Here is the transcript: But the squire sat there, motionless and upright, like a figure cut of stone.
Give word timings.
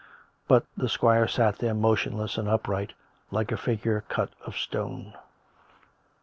But 0.47 0.65
the 0.75 0.89
squire 0.89 1.27
sat 1.27 1.59
there, 1.59 1.75
motionless 1.75 2.35
and 2.39 2.49
upright, 2.49 2.93
like 3.29 3.51
a 3.51 3.55
figure 3.55 4.03
cut 4.09 4.31
of 4.43 4.57
stone. 4.57 5.13